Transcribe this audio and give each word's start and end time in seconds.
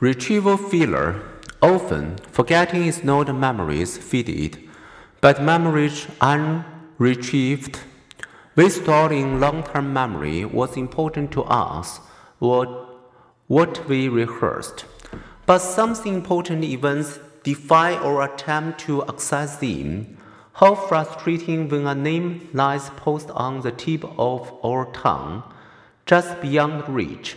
Retrieval 0.00 0.56
failure. 0.56 1.20
Often, 1.60 2.16
forgetting 2.32 2.86
is 2.86 3.04
not 3.04 3.36
memories 3.36 3.98
faded, 3.98 4.58
but 5.20 5.42
memories 5.42 6.06
unretrieved. 6.22 7.80
We 8.56 8.70
stored 8.70 9.12
in 9.12 9.40
long-term 9.40 9.92
memory 9.92 10.46
what's 10.46 10.78
important 10.78 11.32
to 11.32 11.42
us, 11.42 11.98
what, 12.38 12.70
what 13.46 13.86
we 13.90 14.08
rehearsed. 14.08 14.86
But 15.44 15.58
something 15.58 16.14
important 16.14 16.64
events 16.64 17.18
defy 17.42 17.94
our 17.96 18.22
attempt 18.22 18.80
to 18.86 19.04
access 19.04 19.58
them. 19.58 20.16
How 20.54 20.76
frustrating 20.76 21.68
when 21.68 21.86
a 21.86 21.94
name 21.94 22.48
lies 22.54 22.88
posted 22.96 23.32
on 23.32 23.60
the 23.60 23.70
tip 23.70 24.04
of 24.18 24.50
our 24.64 24.90
tongue, 24.92 25.42
just 26.06 26.40
beyond 26.40 26.88
reach. 26.88 27.36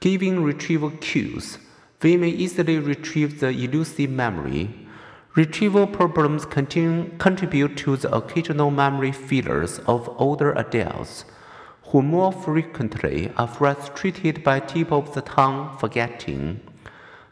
Giving 0.00 0.42
retrieval 0.42 0.92
cues, 0.92 1.58
we 2.02 2.16
may 2.16 2.28
easily 2.28 2.78
retrieve 2.78 3.40
the 3.40 3.48
elusive 3.48 4.10
memory. 4.10 4.70
Retrieval 5.34 5.86
problems 5.86 6.44
continue, 6.46 7.10
contribute 7.18 7.76
to 7.76 7.96
the 7.96 8.14
occasional 8.14 8.70
memory 8.70 9.12
failures 9.12 9.78
of 9.86 10.08
older 10.18 10.52
adults, 10.52 11.24
who 11.84 12.02
more 12.02 12.32
frequently 12.32 13.30
are 13.36 13.46
frustrated 13.46 14.42
by 14.42 14.60
tip 14.60 14.90
of 14.90 15.14
the 15.14 15.20
tongue 15.22 15.76
forgetting. 15.78 16.60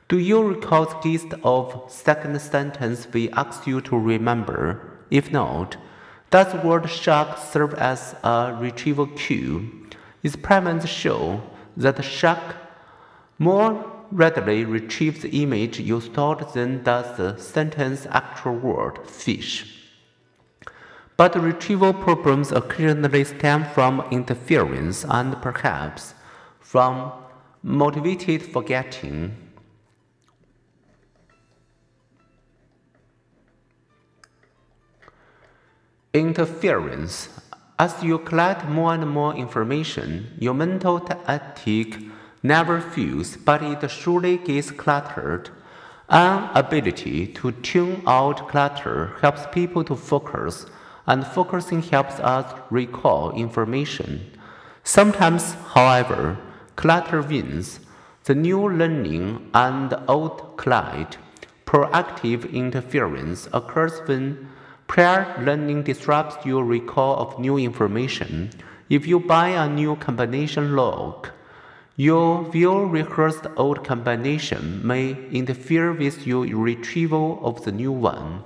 Do 0.09 0.19
you 0.19 0.43
recall 0.43 0.87
the 0.87 1.01
gist 1.03 1.35
of 1.43 1.85
second 1.89 2.41
sentence 2.41 3.09
we 3.13 3.31
asked 3.31 3.67
you 3.67 3.81
to 3.83 3.99
remember? 3.99 4.99
If 5.11 5.33
not, 5.33 5.77
does 6.31 6.55
word 6.63 6.89
shark 6.89 7.39
serve 7.39 7.75
as 7.75 8.15
a 8.23 8.57
retrieval 8.61 9.07
cue? 9.07 9.87
Experiments 10.23 10.87
show 10.87 11.43
that 11.77 12.05
shark 12.05 12.57
more 13.39 13.98
readily 14.11 14.65
retrieves 14.65 15.23
the 15.23 15.43
image 15.43 15.81
you 15.81 16.01
stored 16.01 16.53
than 16.53 16.83
does 16.83 17.17
the 17.17 17.37
sentence 17.37 18.07
actual 18.11 18.55
word 18.55 19.07
fish. 19.07 19.75
But 21.17 21.35
retrieval 21.35 21.93
problems 21.93 22.53
occasionally 22.53 23.25
stem 23.25 23.65
from 23.65 24.07
interference 24.11 25.05
and 25.05 25.41
perhaps 25.43 26.15
from 26.61 27.13
motivated 27.63 28.43
forgetting. 28.43 29.37
Interference. 36.15 37.29
As 37.81 38.03
you 38.03 38.19
collect 38.19 38.67
more 38.67 38.95
and 38.95 39.09
more 39.09 39.35
information, 39.35 40.37
your 40.39 40.55
mental 40.55 41.07
attic 41.27 41.97
uh, 41.97 42.18
never 42.43 42.81
fills, 42.81 43.37
but 43.37 43.63
it 43.63 43.89
surely 43.91 44.39
gets 44.39 44.71
cluttered. 44.71 45.51
An 46.09 46.51
ability 46.55 47.27
to 47.35 47.53
tune 47.53 48.03
out 48.07 48.49
clutter 48.49 49.17
helps 49.21 49.47
people 49.53 49.85
to 49.85 49.97
focus, 49.97 50.67
and 51.07 51.27
focusing 51.27 51.83
helps 51.83 52.19
us 52.21 52.53
recall 52.71 53.33
information. 53.33 54.31
Sometimes, 54.85 55.55
however, 55.75 56.39
clutter 56.77 57.23
wins. 57.23 57.81
The 58.25 58.35
new 58.35 58.69
learning 58.69 59.51
and 59.55 59.95
old 60.07 60.57
collide. 60.57 61.17
Proactive 61.67 62.53
interference 62.53 63.49
occurs 63.53 64.01
when 64.07 64.49
Prior 64.89 65.37
learning 65.45 65.83
disrupts 65.83 66.47
your 66.47 66.65
recall 66.65 67.17
of 67.19 67.39
new 67.39 67.59
information. 67.59 68.51
If 68.89 69.07
you 69.07 69.21
buy 69.21 69.51
a 69.51 69.69
new 69.69 69.97
combination 69.97 70.75
lock, 70.75 71.31
your 72.01 72.43
well 72.55 72.85
rehearsed 72.85 73.45
old 73.57 73.83
combination 73.83 74.87
may 74.87 75.11
interfere 75.33 75.93
with 75.93 76.25
your 76.29 76.47
retrieval 76.47 77.41
of 77.43 77.65
the 77.65 77.73
new 77.73 77.91
one. 77.91 78.45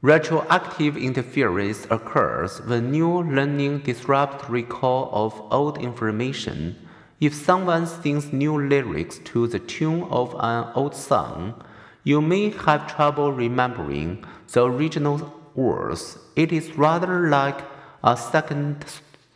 Retroactive 0.00 0.96
interference 0.96 1.86
occurs 1.90 2.62
when 2.62 2.90
new 2.90 3.22
learning 3.22 3.80
disrupts 3.80 4.48
recall 4.48 5.10
of 5.12 5.38
old 5.52 5.76
information. 5.82 6.74
If 7.20 7.34
someone 7.34 7.86
sings 7.86 8.32
new 8.32 8.56
lyrics 8.56 9.20
to 9.26 9.46
the 9.46 9.58
tune 9.58 10.04
of 10.04 10.34
an 10.40 10.72
old 10.74 10.94
song, 10.94 11.62
you 12.04 12.22
may 12.22 12.48
have 12.64 12.86
trouble 12.86 13.34
remembering 13.34 14.24
the 14.50 14.64
original 14.64 15.30
words. 15.54 16.16
It 16.36 16.52
is 16.52 16.74
rather 16.78 17.28
like 17.28 17.60
a 18.02 18.16
second 18.16 18.86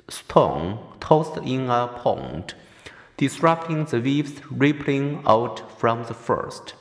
stone 0.09 0.79
tossed 1.07 1.37
in 1.37 1.71
a 1.71 1.87
pond, 1.87 2.55
disrupting 3.17 3.85
the 3.85 4.01
waves 4.01 4.41
rippling 4.51 5.23
out 5.25 5.79
from 5.79 6.03
the 6.05 6.15
first. 6.15 6.75